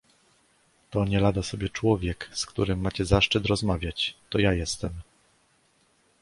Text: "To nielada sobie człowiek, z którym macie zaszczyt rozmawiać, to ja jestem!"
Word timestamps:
"To 0.89 1.05
nielada 1.05 1.43
sobie 1.43 1.69
człowiek, 1.69 2.29
z 2.33 2.45
którym 2.45 2.79
macie 2.81 3.05
zaszczyt 3.05 3.45
rozmawiać, 3.45 4.15
to 4.29 4.39
ja 4.39 4.53
jestem!" 4.53 4.89